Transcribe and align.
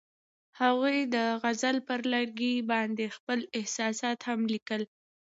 هغوی 0.59 0.97
د 1.15 1.17
غزل 1.41 1.77
پر 1.87 1.99
لرګي 2.13 2.55
باندې 2.71 3.05
خپل 3.15 3.39
احساسات 3.59 4.19
هم 4.27 4.39
لیکل. 4.53 4.81